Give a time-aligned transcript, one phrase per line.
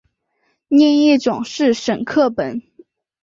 [0.67, 2.63] 另一种是沈刻本。